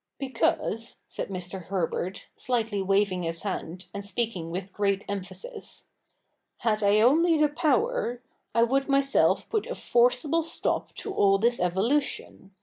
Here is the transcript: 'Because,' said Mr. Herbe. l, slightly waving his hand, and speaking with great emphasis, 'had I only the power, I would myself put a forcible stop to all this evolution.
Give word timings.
'Because,' 0.17 1.03
said 1.07 1.27
Mr. 1.29 1.65
Herbe. 1.67 1.93
l, 1.93 2.11
slightly 2.35 2.81
waving 2.81 3.21
his 3.21 3.43
hand, 3.43 3.85
and 3.93 4.03
speaking 4.03 4.49
with 4.49 4.73
great 4.73 5.03
emphasis, 5.07 5.89
'had 6.57 6.81
I 6.81 7.01
only 7.01 7.37
the 7.37 7.49
power, 7.49 8.23
I 8.55 8.63
would 8.63 8.87
myself 8.89 9.47
put 9.47 9.67
a 9.67 9.75
forcible 9.75 10.41
stop 10.41 10.95
to 10.95 11.13
all 11.13 11.37
this 11.37 11.59
evolution. 11.59 12.49